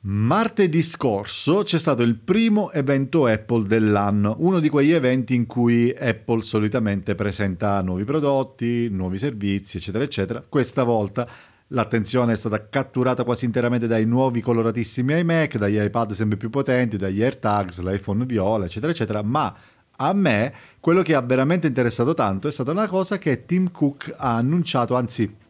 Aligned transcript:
Martedì 0.00 0.80
scorso 0.80 1.64
c'è 1.64 1.76
stato 1.76 2.02
il 2.02 2.14
primo 2.14 2.70
evento 2.70 3.26
Apple 3.26 3.66
dell'anno, 3.66 4.36
uno 4.38 4.60
di 4.60 4.68
quegli 4.68 4.92
eventi 4.92 5.34
in 5.34 5.44
cui 5.46 5.92
Apple 5.92 6.42
solitamente 6.42 7.16
presenta 7.16 7.80
nuovi 7.82 8.04
prodotti, 8.04 8.88
nuovi 8.90 9.18
servizi, 9.18 9.78
eccetera, 9.78 10.04
eccetera. 10.04 10.44
Questa 10.48 10.84
volta 10.84 11.28
l'attenzione 11.68 12.34
è 12.34 12.36
stata 12.36 12.68
catturata 12.68 13.24
quasi 13.24 13.44
interamente 13.44 13.88
dai 13.88 14.06
nuovi 14.06 14.40
coloratissimi 14.40 15.18
iMac, 15.18 15.58
dagli 15.58 15.80
iPad 15.80 16.12
sempre 16.12 16.36
più 16.36 16.48
potenti, 16.48 16.96
dagli 16.96 17.20
AirTags, 17.20 17.80
l'iPhone 17.80 18.24
viola, 18.24 18.66
eccetera, 18.66 18.92
eccetera, 18.92 19.22
ma 19.22 19.52
a 19.96 20.12
me 20.12 20.54
quello 20.78 21.02
che 21.02 21.16
ha 21.16 21.20
veramente 21.22 21.66
interessato 21.66 22.14
tanto 22.14 22.46
è 22.46 22.52
stata 22.52 22.70
una 22.70 22.86
cosa 22.86 23.18
che 23.18 23.44
Tim 23.44 23.72
Cook 23.72 24.14
ha 24.16 24.36
annunciato, 24.36 24.94
anzi 24.94 25.46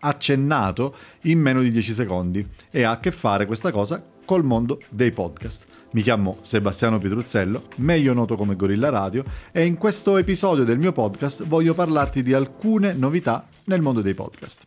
accennato 0.00 0.94
in 1.22 1.38
meno 1.38 1.60
di 1.62 1.70
10 1.70 1.92
secondi 1.92 2.46
e 2.70 2.82
ha 2.82 2.92
a 2.92 3.00
che 3.00 3.10
fare 3.10 3.46
questa 3.46 3.70
cosa 3.70 4.02
col 4.24 4.44
mondo 4.44 4.80
dei 4.88 5.10
podcast. 5.10 5.66
Mi 5.92 6.02
chiamo 6.02 6.38
Sebastiano 6.40 6.98
Pietruzzello, 6.98 7.64
meglio 7.76 8.12
noto 8.12 8.36
come 8.36 8.54
Gorilla 8.54 8.88
Radio, 8.88 9.24
e 9.50 9.64
in 9.64 9.76
questo 9.76 10.16
episodio 10.16 10.62
del 10.62 10.78
mio 10.78 10.92
podcast 10.92 11.46
voglio 11.46 11.74
parlarti 11.74 12.22
di 12.22 12.32
alcune 12.32 12.92
novità 12.92 13.48
nel 13.64 13.80
mondo 13.80 14.00
dei 14.02 14.14
podcast. 14.14 14.66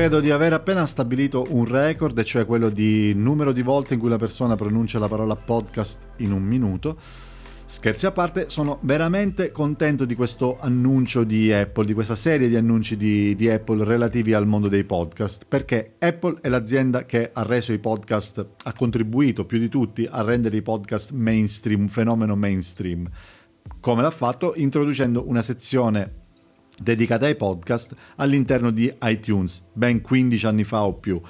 Credo 0.00 0.20
di 0.20 0.30
aver 0.30 0.54
appena 0.54 0.86
stabilito 0.86 1.46
un 1.50 1.66
record, 1.66 2.22
cioè 2.22 2.46
quello 2.46 2.70
di 2.70 3.12
numero 3.12 3.52
di 3.52 3.60
volte 3.60 3.92
in 3.92 4.00
cui 4.00 4.08
la 4.08 4.16
persona 4.16 4.56
pronuncia 4.56 4.98
la 4.98 5.08
parola 5.08 5.36
podcast 5.36 6.12
in 6.20 6.32
un 6.32 6.42
minuto. 6.42 6.96
Scherzi 7.66 8.06
a 8.06 8.10
parte, 8.10 8.48
sono 8.48 8.78
veramente 8.80 9.52
contento 9.52 10.06
di 10.06 10.14
questo 10.14 10.56
annuncio 10.58 11.22
di 11.22 11.52
Apple, 11.52 11.84
di 11.84 11.92
questa 11.92 12.14
serie 12.14 12.48
di 12.48 12.56
annunci 12.56 12.96
di, 12.96 13.36
di, 13.36 13.50
Apple 13.50 13.84
relativi 13.84 14.32
al 14.32 14.46
mondo 14.46 14.68
dei 14.68 14.84
podcast, 14.84 15.44
perché 15.46 15.96
Apple 15.98 16.38
è 16.40 16.48
l'azienda 16.48 17.04
che 17.04 17.28
ha 17.30 17.42
reso 17.42 17.74
i 17.74 17.78
podcast, 17.78 18.46
ha 18.64 18.72
contribuito 18.72 19.44
più 19.44 19.58
di 19.58 19.68
tutti 19.68 20.08
a 20.10 20.22
rendere 20.22 20.56
i 20.56 20.62
podcast 20.62 21.10
mainstream, 21.10 21.82
un 21.82 21.88
fenomeno 21.88 22.34
mainstream. 22.36 23.06
Come 23.80 24.00
l'ha 24.00 24.10
fatto? 24.10 24.54
Introducendo 24.56 25.28
una 25.28 25.42
sezione 25.42 26.19
dedicata 26.80 27.26
ai 27.26 27.36
podcast 27.36 27.94
all'interno 28.16 28.70
di 28.70 28.92
iTunes, 29.02 29.62
ben 29.72 30.00
15 30.00 30.46
anni 30.46 30.64
fa 30.64 30.84
o 30.84 30.94
più, 30.94 31.20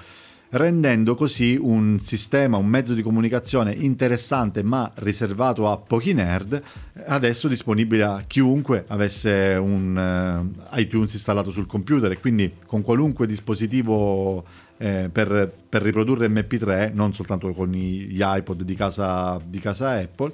rendendo 0.50 1.14
così 1.14 1.58
un 1.60 1.98
sistema, 1.98 2.56
un 2.56 2.66
mezzo 2.66 2.94
di 2.94 3.02
comunicazione 3.02 3.72
interessante 3.72 4.62
ma 4.62 4.90
riservato 4.96 5.68
a 5.68 5.76
pochi 5.76 6.12
nerd, 6.12 6.62
adesso 7.06 7.48
disponibile 7.48 8.02
a 8.04 8.24
chiunque 8.26 8.84
avesse 8.88 9.56
un 9.60 10.50
uh, 10.56 10.78
iTunes 10.78 11.12
installato 11.12 11.50
sul 11.50 11.66
computer. 11.66 12.12
E 12.12 12.20
quindi 12.20 12.54
con 12.66 12.82
qualunque 12.82 13.26
dispositivo 13.26 14.44
eh, 14.78 15.08
per, 15.12 15.52
per, 15.68 15.82
riprodurre 15.82 16.28
MP3, 16.28 16.92
non 16.94 17.12
soltanto 17.12 17.52
con 17.52 17.70
gli 17.70 18.20
iPod 18.20 18.62
di 18.62 18.74
casa, 18.74 19.40
di 19.44 19.58
casa 19.58 19.90
Apple, 19.90 20.32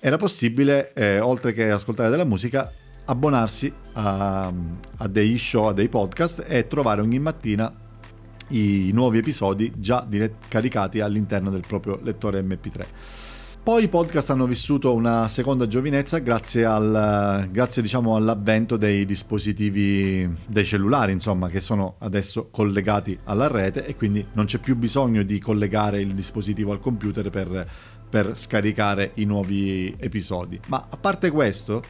era 0.00 0.16
possibile, 0.16 0.92
eh, 0.92 1.18
oltre 1.18 1.52
che 1.52 1.70
ascoltare 1.70 2.10
della 2.10 2.24
musica, 2.24 2.70
abbonarsi 3.08 3.72
a, 3.94 4.52
a 4.96 5.08
dei 5.08 5.38
show, 5.38 5.66
a 5.66 5.72
dei 5.72 5.88
podcast 5.88 6.44
e 6.46 6.66
trovare 6.66 7.00
ogni 7.00 7.18
mattina 7.18 7.72
i 8.48 8.90
nuovi 8.92 9.18
episodi 9.18 9.72
già 9.76 10.06
caricati 10.48 11.00
all'interno 11.00 11.50
del 11.50 11.64
proprio 11.66 11.98
lettore 12.02 12.42
MP3. 12.42 12.86
Poi 13.62 13.84
i 13.84 13.88
podcast 13.88 14.30
hanno 14.30 14.46
vissuto 14.46 14.94
una 14.94 15.28
seconda 15.28 15.66
giovinezza 15.66 16.18
grazie, 16.18 16.64
al, 16.64 17.48
grazie 17.50 17.82
diciamo, 17.82 18.16
all'avvento 18.16 18.78
dei 18.78 19.04
dispositivi, 19.04 20.26
dei 20.46 20.64
cellulari, 20.64 21.12
insomma, 21.12 21.48
che 21.48 21.60
sono 21.60 21.96
adesso 21.98 22.48
collegati 22.50 23.18
alla 23.24 23.46
rete 23.46 23.84
e 23.84 23.94
quindi 23.94 24.24
non 24.32 24.46
c'è 24.46 24.56
più 24.56 24.74
bisogno 24.74 25.22
di 25.22 25.38
collegare 25.38 26.00
il 26.00 26.14
dispositivo 26.14 26.72
al 26.72 26.80
computer 26.80 27.28
per, 27.28 27.68
per 28.08 28.38
scaricare 28.38 29.10
i 29.16 29.24
nuovi 29.24 29.94
episodi. 29.98 30.58
Ma 30.68 30.82
a 30.88 30.96
parte 30.96 31.30
questo, 31.30 31.82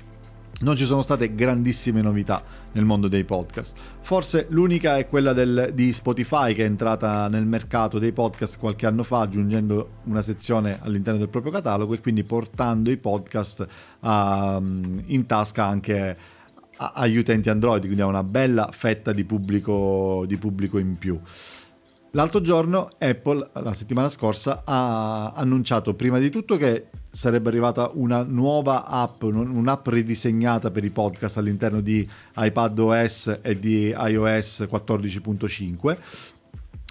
non 0.61 0.77
ci 0.77 0.85
sono 0.85 1.03
state 1.03 1.35
grandissime 1.35 2.03
novità 2.03 2.43
nel 2.73 2.85
mondo 2.85 3.09
dei 3.09 3.25
podcast. 3.25 3.77
Forse 4.01 4.47
l'unica 4.51 4.97
è 4.97 5.07
quella 5.07 5.33
del, 5.33 5.71
di 5.73 5.93
Spotify 5.93 6.55
che 6.55 6.63
è 6.63 6.67
entrata 6.67 7.29
nel 7.29 7.47
mercato 7.47 7.99
dei 7.99 8.13
podcast 8.13 8.59
qualche 8.59 8.87
anno 8.87 9.03
fa 9.03 9.21
aggiungendo 9.21 9.91
una 10.05 10.23
sezione 10.23 10.79
all'interno 10.83 11.19
del 11.19 11.29
proprio 11.29 11.53
catalogo 11.53 11.95
e 11.95 12.01
quindi 12.01 12.25
portando 12.25 12.91
i 12.91 12.97
podcast 12.97 13.67
a, 14.01 14.61
in 14.61 15.27
tasca 15.27 15.65
anche 15.65 16.17
agli 16.79 17.17
utenti 17.17 17.51
Android, 17.51 17.83
quindi 17.83 18.03
a 18.03 18.07
una 18.07 18.23
bella 18.23 18.69
fetta 18.73 19.13
di 19.13 19.25
pubblico, 19.25 20.25
di 20.27 20.37
pubblico 20.37 20.79
in 20.79 20.97
più. 20.97 21.19
L'altro 22.13 22.41
giorno 22.41 22.89
Apple, 22.99 23.51
la 23.53 23.75
settimana 23.75 24.09
scorsa, 24.09 24.63
ha 24.65 25.33
annunciato 25.33 25.95
prima 25.95 26.19
di 26.19 26.31
tutto 26.31 26.57
che 26.57 26.87
sarebbe 27.11 27.51
arrivata 27.51 27.91
una 27.95 28.23
nuova 28.23 28.87
app, 28.87 29.23
un'app 29.25 29.89
ridisegnata 29.89 30.71
per 30.71 30.85
i 30.85 30.91
podcast 30.91 31.37
all'interno 31.37 31.81
di 31.81 32.09
iPadOS 32.35 33.41
e 33.43 33.59
di 33.59 33.89
iOS 33.89 34.67
14.5 34.71 35.97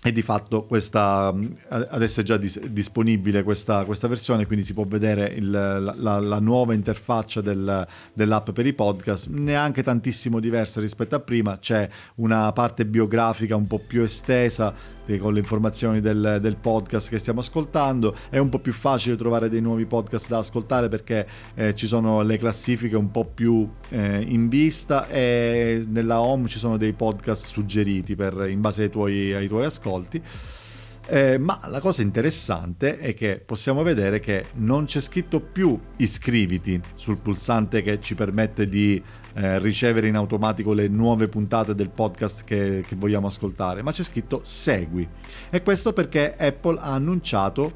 e 0.03 0.11
di 0.11 0.21
fatto 0.21 0.65
questa, 0.65 1.33
adesso 1.69 2.21
è 2.21 2.23
già 2.23 2.37
dis- 2.37 2.63
disponibile 2.67 3.41
questa, 3.41 3.83
questa, 3.83 4.07
versione, 4.07 4.45
quindi 4.45 4.63
si 4.63 4.73
può 4.73 4.85
vedere 4.85 5.25
il, 5.35 5.49
la, 5.49 6.19
la, 6.19 6.39
nuova 6.39 6.75
interfaccia 6.75 7.41
del, 7.41 7.85
dell'app 8.13 8.51
per 8.51 8.67
i 8.67 8.73
podcast, 8.73 9.27
neanche 9.29 9.81
tantissimo 9.81 10.39
diversa 10.39 10.79
rispetto 10.79 11.15
a 11.15 11.19
prima, 11.19 11.57
c'è 11.57 11.89
una 12.15 12.51
parte 12.53 12.85
biografica 12.85 13.55
un 13.55 13.65
po' 13.65 13.79
più 13.79 14.03
estesa 14.03 14.73
con 15.17 15.33
le 15.33 15.39
informazioni 15.39 16.01
del, 16.01 16.39
del, 16.41 16.57
podcast 16.57 17.09
che 17.09 17.17
stiamo 17.17 17.39
ascoltando. 17.39 18.13
È 18.29 18.37
un 18.37 18.49
po' 18.49 18.59
più 18.59 18.73
facile 18.73 19.15
trovare 19.15 19.47
dei 19.47 19.61
nuovi 19.61 19.85
podcast 19.85 20.27
da 20.27 20.39
ascoltare 20.39 20.89
perché 20.89 21.25
eh, 21.55 21.73
ci 21.73 21.87
sono 21.87 22.21
le 22.21 22.37
classifiche 22.37 22.97
un 22.97 23.09
po' 23.09 23.23
più 23.23 23.67
eh, 23.89 24.21
in 24.27 24.49
vista 24.49 25.07
e 25.07 25.85
nella 25.87 26.19
home 26.19 26.49
ci 26.49 26.59
sono 26.59 26.75
dei 26.75 26.91
podcast 26.91 27.45
suggeriti 27.45 28.15
per, 28.15 28.47
in 28.49 28.59
base 28.59 28.83
ai 28.83 28.89
tuoi, 28.89 29.33
ai 29.33 29.47
tuoi 29.47 29.63
ascolti. 29.63 30.21
Eh, 31.09 31.37
ma 31.37 31.57
la 31.67 31.79
cosa 31.79 32.01
interessante 32.01 32.99
è 32.99 33.13
che 33.13 33.41
possiamo 33.43 33.81
vedere 33.81 34.19
che 34.19 34.47
non 34.55 34.83
c'è 34.83 34.99
scritto 34.99 35.39
più 35.39 35.79
iscriviti 35.95 36.81
sul 36.95 37.17
pulsante 37.17 37.81
che 37.81 38.01
ci 38.01 38.13
permette 38.13 38.67
di 38.67 39.01
eh, 39.35 39.57
ricevere 39.59 40.07
in 40.07 40.15
automatico 40.15 40.73
le 40.73 40.89
nuove 40.89 41.29
puntate 41.29 41.73
del 41.73 41.91
podcast 41.91 42.43
che, 42.43 42.83
che 42.85 42.97
vogliamo 42.97 43.27
ascoltare, 43.27 43.81
ma 43.83 43.93
c'è 43.93 44.03
scritto 44.03 44.41
segui. 44.43 45.07
E 45.49 45.63
questo 45.63 45.93
perché 45.93 46.35
Apple 46.35 46.77
ha 46.77 46.91
annunciato 46.91 47.71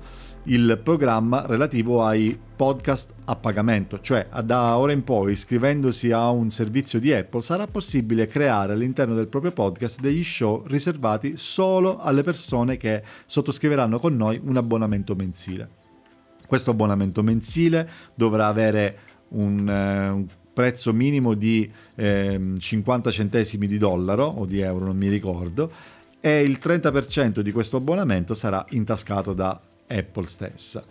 il 0.46 0.80
programma 0.82 1.46
relativo 1.46 2.04
ai 2.04 2.38
podcast 2.56 3.14
a 3.26 3.36
pagamento, 3.36 4.02
cioè 4.02 4.28
da 4.44 4.78
ora 4.78 4.92
in 4.92 5.04
poi 5.04 5.34
iscrivendosi 5.34 6.12
a 6.12 6.30
un 6.32 6.50
servizio 6.50 7.00
di 7.00 7.12
Apple 7.14 7.42
sarà 7.42 7.68
possibile 7.68 8.28
creare 8.28 8.74
all'interno 8.74 9.14
del 9.14 9.28
proprio 9.28 9.52
podcast 9.52 10.00
degli 10.00 10.24
show 10.24 10.64
riservati 10.66 11.34
solo 11.38 11.98
alle 12.00 12.24
persone 12.24 12.78
che 12.78 13.04
sottoscriveranno 13.26 14.00
con 14.00 14.16
noi 14.16 14.40
un 14.44 14.58
abbonamento 14.58 15.16
mensile. 15.16 15.70
Questo 16.48 16.72
abbonamento 16.72 17.24
mensile 17.24 17.90
dovrà 18.14 18.48
avere 18.48 18.98
un, 19.30 19.68
eh, 19.70 20.10
un 20.10 20.28
prezzo 20.54 20.92
minimo 20.92 21.34
di 21.34 21.72
eh, 21.96 22.54
50 22.58 23.12
centesimi 23.12 23.68
di 23.68 23.78
dollaro 23.78 24.26
o 24.26 24.46
di 24.46 24.60
euro, 24.60 24.86
non 24.86 24.98
mi 24.98 25.08
ricordo, 25.08 25.72
e 26.20 26.42
il 26.42 26.60
30% 26.62 27.40
di 27.40 27.52
questo 27.52 27.78
abbonamento 27.78 28.34
sarà 28.34 28.66
intascato 28.70 29.34
da 29.34 29.60
Apple 29.92 30.28
stessa. 30.28 30.84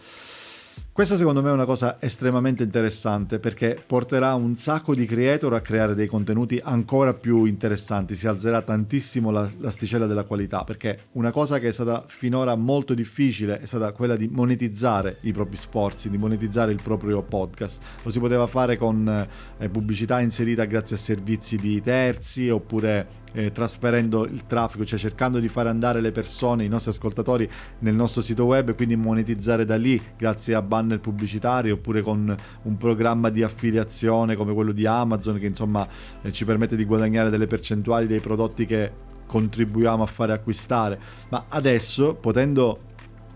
Questa 0.92 1.14
secondo 1.14 1.40
me 1.40 1.50
è 1.50 1.52
una 1.52 1.66
cosa 1.66 1.98
estremamente 2.00 2.64
interessante 2.64 3.38
perché 3.38 3.80
porterà 3.86 4.34
un 4.34 4.56
sacco 4.56 4.92
di 4.92 5.06
creator 5.06 5.54
a 5.54 5.60
creare 5.60 5.94
dei 5.94 6.08
contenuti 6.08 6.60
ancora 6.62 7.14
più 7.14 7.44
interessanti, 7.44 8.16
si 8.16 8.26
alzerà 8.26 8.60
tantissimo 8.60 9.30
la, 9.30 9.48
l'asticella 9.58 10.06
della 10.06 10.24
qualità 10.24 10.64
perché 10.64 11.06
una 11.12 11.30
cosa 11.30 11.60
che 11.60 11.68
è 11.68 11.72
stata 11.72 12.02
finora 12.08 12.56
molto 12.56 12.92
difficile 12.92 13.60
è 13.60 13.66
stata 13.66 13.92
quella 13.92 14.16
di 14.16 14.28
monetizzare 14.28 15.18
i 15.22 15.32
propri 15.32 15.56
sforzi, 15.56 16.10
di 16.10 16.18
monetizzare 16.18 16.72
il 16.72 16.80
proprio 16.82 17.22
podcast. 17.22 17.80
Lo 18.02 18.10
si 18.10 18.18
poteva 18.18 18.48
fare 18.48 18.76
con 18.76 19.28
eh, 19.58 19.68
pubblicità 19.68 20.20
inserita 20.20 20.64
grazie 20.64 20.96
a 20.96 20.98
servizi 20.98 21.56
di 21.56 21.80
terzi 21.80 22.50
oppure 22.50 23.18
eh, 23.32 23.52
trasferendo 23.52 24.24
il 24.26 24.44
traffico, 24.44 24.84
cioè 24.84 24.98
cercando 24.98 25.38
di 25.38 25.48
fare 25.48 25.68
andare 25.68 26.00
le 26.00 26.10
persone, 26.10 26.64
i 26.64 26.68
nostri 26.68 26.90
ascoltatori 26.90 27.48
nel 27.78 27.94
nostro 27.94 28.22
sito 28.22 28.44
web 28.44 28.70
e 28.70 28.74
quindi 28.74 28.96
monetizzare 28.96 29.64
da 29.64 29.76
lì 29.76 30.02
grazie 30.16 30.56
a 30.56 30.62
banner 30.62 30.78
pubblicitari 31.00 31.70
oppure 31.70 32.02
con 32.02 32.34
un 32.62 32.76
programma 32.76 33.28
di 33.28 33.42
affiliazione 33.42 34.36
come 34.36 34.52
quello 34.54 34.72
di 34.72 34.86
Amazon 34.86 35.38
che 35.38 35.46
insomma 35.46 35.86
eh, 36.22 36.32
ci 36.32 36.44
permette 36.44 36.76
di 36.76 36.84
guadagnare 36.84 37.30
delle 37.30 37.46
percentuali 37.46 38.06
dei 38.06 38.20
prodotti 38.20 38.66
che 38.66 39.08
contribuiamo 39.26 40.02
a 40.02 40.06
fare 40.06 40.32
acquistare. 40.32 40.98
Ma 41.28 41.44
adesso 41.48 42.14
potendo 42.14 42.88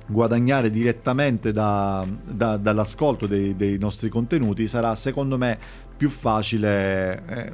guadagnare 0.07 0.71
direttamente 0.71 1.53
da, 1.53 2.07
da, 2.25 2.57
dall'ascolto 2.57 3.27
dei, 3.27 3.57
dei, 3.57 3.79
nostri 3.79 4.09
contenuti 4.09 4.69
sarà 4.69 4.95
secondo 4.95 5.39
me 5.39 5.59
più 5.97 6.11
facile 6.11 7.23
eh, 7.27 7.53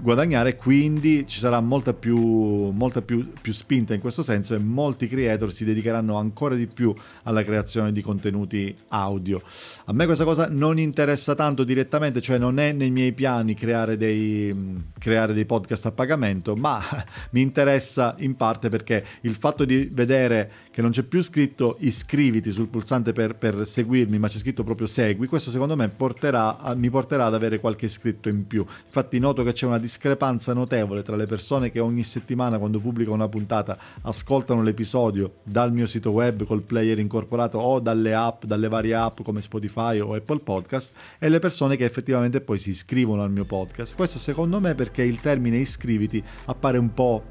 guadagnare, 0.00 0.56
quindi 0.56 1.26
ci 1.26 1.38
sarà 1.38 1.60
molta, 1.60 1.92
più, 1.92 2.16
molta 2.16 3.02
più, 3.02 3.32
più, 3.40 3.52
spinta 3.52 3.94
in 3.94 4.00
questo 4.00 4.22
senso 4.22 4.54
e 4.54 4.58
molti 4.58 5.08
creator 5.08 5.52
si 5.52 5.64
dedicheranno 5.64 6.16
ancora 6.16 6.54
di 6.54 6.66
più 6.66 6.94
alla 7.24 7.42
creazione 7.42 7.92
di 7.92 8.02
contenuti 8.02 8.74
audio. 8.88 9.42
A 9.86 9.92
me 9.92 10.06
questa 10.06 10.24
cosa 10.24 10.48
non 10.50 10.78
interessa 10.78 11.34
tanto 11.34 11.64
direttamente, 11.64 12.20
cioè 12.20 12.38
non 12.38 12.58
è 12.58 12.72
nei 12.72 12.90
miei 12.90 13.12
piani 13.12 13.54
creare 13.54 13.96
dei, 13.96 14.84
creare 14.98 15.32
dei 15.32 15.44
podcast 15.44 15.86
a 15.86 15.92
pagamento, 15.92 16.54
ma 16.54 16.80
mi 17.32 17.40
interessa 17.40 18.14
in 18.18 18.36
parte 18.36 18.68
perché 18.68 19.04
il 19.22 19.34
fatto 19.34 19.64
di 19.64 19.88
vedere 19.92 20.50
che 20.70 20.82
non 20.82 20.90
c'è 20.92 21.02
più 21.02 21.22
scritto 21.22 21.76
iscriviti 21.80 22.52
sul 22.52 22.68
pulsante 22.68 23.12
per, 23.12 23.34
per 23.34 23.66
seguirmi, 23.66 24.18
ma 24.18 24.28
c'è 24.28 24.38
scritto 24.38 24.62
proprio 24.62 24.86
segui, 24.86 25.26
questo 25.26 25.50
secondo 25.50 25.74
me 25.74 25.88
porterà, 25.88 26.74
mi 26.76 26.90
porterà 26.90 27.26
ad 27.26 27.34
avere 27.34 27.58
qualche 27.58 27.86
iscritto 27.86 28.28
in 28.28 28.46
più. 28.46 28.64
Infatti 28.86 29.18
noto 29.18 29.42
che 29.42 29.52
c'è 29.52 29.66
una 29.66 29.78
discrepanza 29.88 30.52
notevole 30.52 31.00
tra 31.00 31.16
le 31.16 31.24
persone 31.24 31.70
che 31.70 31.80
ogni 31.80 32.02
settimana 32.02 32.58
quando 32.58 32.78
pubblico 32.78 33.10
una 33.10 33.26
puntata 33.26 33.78
ascoltano 34.02 34.62
l'episodio 34.62 35.36
dal 35.42 35.72
mio 35.72 35.86
sito 35.86 36.10
web 36.10 36.44
col 36.44 36.60
player 36.60 36.98
incorporato 36.98 37.56
o 37.56 37.80
dalle 37.80 38.12
app, 38.12 38.44
dalle 38.44 38.68
varie 38.68 38.94
app 38.94 39.22
come 39.22 39.40
Spotify 39.40 39.98
o 39.98 40.12
Apple 40.12 40.40
Podcast 40.40 40.92
e 41.18 41.30
le 41.30 41.38
persone 41.38 41.76
che 41.76 41.86
effettivamente 41.86 42.42
poi 42.42 42.58
si 42.58 42.68
iscrivono 42.68 43.22
al 43.22 43.30
mio 43.30 43.46
podcast. 43.46 43.96
Questo 43.96 44.18
secondo 44.18 44.60
me 44.60 44.74
perché 44.74 45.02
il 45.02 45.20
termine 45.20 45.56
iscriviti 45.56 46.22
appare 46.44 46.76
un 46.76 46.92
po' 46.92 47.22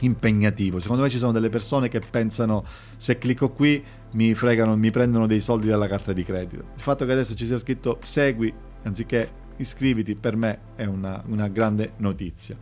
impegnativo. 0.00 0.80
Secondo 0.80 1.02
me 1.02 1.10
ci 1.10 1.18
sono 1.18 1.32
delle 1.32 1.50
persone 1.50 1.88
che 1.88 2.00
pensano 2.00 2.64
se 2.96 3.18
clicco 3.18 3.50
qui 3.50 3.84
mi 4.12 4.32
fregano, 4.34 4.76
mi 4.78 4.90
prendono 4.90 5.26
dei 5.26 5.40
soldi 5.40 5.68
dalla 5.68 5.88
carta 5.88 6.14
di 6.14 6.24
credito. 6.24 6.64
Il 6.74 6.80
fatto 6.80 7.04
che 7.04 7.12
adesso 7.12 7.34
ci 7.34 7.44
sia 7.44 7.58
scritto 7.58 7.98
segui 8.02 8.52
anziché 8.84 9.40
iscriviti 9.62 10.14
per 10.14 10.36
me 10.36 10.58
è 10.76 10.84
una, 10.84 11.22
una 11.26 11.48
grande 11.48 11.92
notizia. 11.96 12.56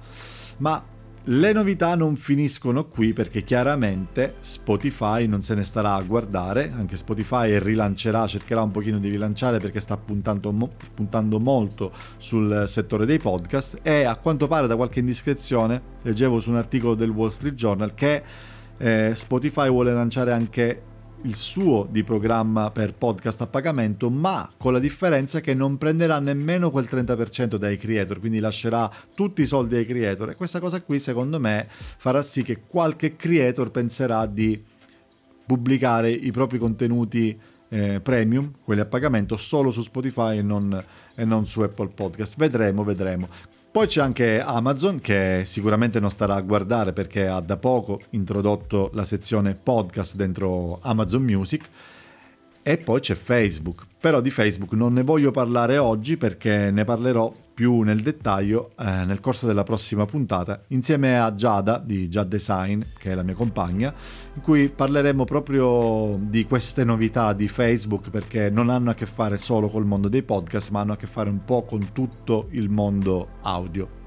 Ma 0.58 0.82
le 1.24 1.52
novità 1.52 1.94
non 1.96 2.16
finiscono 2.16 2.86
qui 2.86 3.12
perché 3.12 3.44
chiaramente 3.44 4.36
Spotify 4.40 5.26
non 5.26 5.42
se 5.42 5.54
ne 5.54 5.64
starà 5.64 5.94
a 5.94 6.02
guardare, 6.02 6.72
anche 6.74 6.96
Spotify 6.96 7.58
rilancerà, 7.58 8.26
cercherà 8.26 8.62
un 8.62 8.70
pochino 8.70 8.98
di 8.98 9.10
rilanciare 9.10 9.58
perché 9.58 9.80
sta 9.80 9.98
puntando, 9.98 10.50
puntando 10.94 11.38
molto 11.38 11.92
sul 12.16 12.64
settore 12.66 13.04
dei 13.04 13.18
podcast 13.18 13.80
e 13.82 14.04
a 14.04 14.16
quanto 14.16 14.48
pare 14.48 14.66
da 14.66 14.76
qualche 14.76 15.00
indiscrezione 15.00 15.82
leggevo 16.02 16.40
su 16.40 16.50
un 16.50 16.56
articolo 16.56 16.94
del 16.94 17.10
Wall 17.10 17.28
Street 17.28 17.54
Journal 17.54 17.92
che 17.92 18.22
eh, 18.78 19.12
Spotify 19.14 19.68
vuole 19.68 19.92
lanciare 19.92 20.32
anche 20.32 20.82
il 21.22 21.34
suo 21.34 21.86
di 21.90 22.02
programma 22.02 22.70
per 22.70 22.94
podcast 22.94 23.42
a 23.42 23.46
pagamento, 23.46 24.08
ma 24.10 24.50
con 24.56 24.72
la 24.72 24.78
differenza 24.78 25.40
che 25.40 25.54
non 25.54 25.76
prenderà 25.76 26.18
nemmeno 26.18 26.70
quel 26.70 26.88
30% 26.90 27.56
dai 27.56 27.76
creator, 27.76 28.20
quindi 28.20 28.38
lascerà 28.38 28.90
tutti 29.14 29.42
i 29.42 29.46
soldi 29.46 29.76
ai 29.76 29.86
creator 29.86 30.30
e 30.30 30.34
questa 30.34 30.60
cosa 30.60 30.80
qui 30.80 30.98
secondo 30.98 31.38
me 31.38 31.66
farà 31.68 32.22
sì 32.22 32.42
che 32.42 32.62
qualche 32.66 33.16
creator 33.16 33.70
penserà 33.70 34.26
di 34.26 34.62
pubblicare 35.44 36.10
i 36.10 36.30
propri 36.30 36.58
contenuti 36.58 37.38
eh, 37.68 38.00
premium, 38.00 38.52
quelli 38.64 38.80
a 38.80 38.86
pagamento, 38.86 39.36
solo 39.36 39.70
su 39.70 39.82
Spotify 39.82 40.38
e 40.38 40.42
non, 40.42 40.84
e 41.14 41.24
non 41.24 41.46
su 41.46 41.60
Apple 41.60 41.88
Podcast. 41.88 42.36
Vedremo, 42.36 42.82
vedremo. 42.82 43.28
Poi 43.72 43.86
c'è 43.86 44.00
anche 44.00 44.40
Amazon 44.40 44.98
che 45.00 45.42
sicuramente 45.44 46.00
non 46.00 46.10
starà 46.10 46.34
a 46.34 46.40
guardare 46.40 46.92
perché 46.92 47.28
ha 47.28 47.38
da 47.38 47.56
poco 47.56 48.00
introdotto 48.10 48.90
la 48.94 49.04
sezione 49.04 49.54
podcast 49.54 50.16
dentro 50.16 50.80
Amazon 50.82 51.22
Music 51.22 51.68
e 52.62 52.78
poi 52.78 52.98
c'è 52.98 53.14
Facebook. 53.14 53.86
Però 54.00 54.20
di 54.20 54.30
Facebook 54.30 54.72
non 54.72 54.92
ne 54.94 55.04
voglio 55.04 55.30
parlare 55.30 55.78
oggi 55.78 56.16
perché 56.16 56.72
ne 56.72 56.84
parlerò 56.84 57.32
più 57.60 57.82
nel 57.82 58.00
dettaglio 58.00 58.70
eh, 58.78 59.04
nel 59.04 59.20
corso 59.20 59.46
della 59.46 59.64
prossima 59.64 60.06
puntata 60.06 60.62
insieme 60.68 61.20
a 61.20 61.34
Giada 61.34 61.76
di 61.76 62.08
Jad 62.08 62.26
Design, 62.26 62.80
che 62.96 63.10
è 63.10 63.14
la 63.14 63.22
mia 63.22 63.34
compagna, 63.34 63.92
in 64.32 64.40
cui 64.40 64.70
parleremo 64.70 65.24
proprio 65.24 66.18
di 66.22 66.46
queste 66.46 66.84
novità 66.84 67.34
di 67.34 67.48
Facebook 67.48 68.08
perché 68.08 68.48
non 68.48 68.70
hanno 68.70 68.88
a 68.88 68.94
che 68.94 69.04
fare 69.04 69.36
solo 69.36 69.68
col 69.68 69.84
mondo 69.84 70.08
dei 70.08 70.22
podcast, 70.22 70.70
ma 70.70 70.80
hanno 70.80 70.94
a 70.94 70.96
che 70.96 71.06
fare 71.06 71.28
un 71.28 71.44
po' 71.44 71.64
con 71.64 71.92
tutto 71.92 72.48
il 72.52 72.70
mondo 72.70 73.28
audio. 73.42 73.99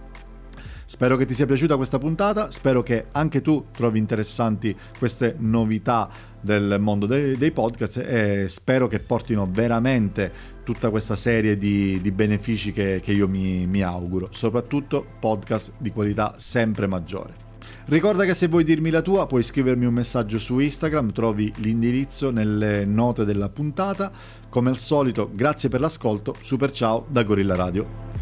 Spero 0.86 1.16
che 1.16 1.26
ti 1.26 1.34
sia 1.34 1.46
piaciuta 1.46 1.76
questa 1.76 1.98
puntata, 1.98 2.52
spero 2.52 2.84
che 2.84 3.06
anche 3.12 3.42
tu 3.42 3.66
trovi 3.72 4.00
interessanti 4.00 4.76
queste 4.98 5.36
novità 5.38 6.10
del 6.40 6.78
mondo 6.80 7.06
dei, 7.06 7.38
dei 7.38 7.52
podcast 7.52 7.98
e 7.98 8.46
spero 8.50 8.88
che 8.88 9.00
portino 9.00 9.48
veramente 9.50 10.32
tutta 10.64 10.90
questa 10.90 11.16
serie 11.16 11.58
di, 11.58 12.00
di 12.02 12.12
benefici 12.12 12.72
che, 12.72 13.00
che 13.02 13.14
io 13.14 13.28
mi, 13.28 13.66
mi 13.66 13.82
auguro, 13.82 14.28
soprattutto 14.32 15.06
podcast 15.20 15.74
di 15.78 15.92
qualità 15.92 16.36
sempre 16.38 16.88
maggiore. 16.88 17.52
Ricorda 17.86 18.24
che 18.24 18.34
se 18.34 18.48
vuoi 18.48 18.64
dirmi 18.64 18.90
la 18.90 19.02
tua 19.02 19.28
puoi 19.28 19.44
scrivermi 19.44 19.86
un 19.86 19.94
messaggio 19.94 20.40
su 20.40 20.60
Instagram, 20.60 21.12
trovi 21.12 21.52
l'indirizzo 21.58 22.32
nelle 22.32 22.86
note 22.86 23.26
della 23.26 23.50
puntata. 23.50 24.12
Come 24.48 24.70
al 24.70 24.78
solito, 24.78 25.30
grazie 25.34 25.68
per 25.68 25.82
l'ascolto, 25.82 26.36
super 26.40 26.72
ciao 26.72 27.06
da 27.10 27.24
Gorilla 27.24 27.56
Radio. 27.56 28.13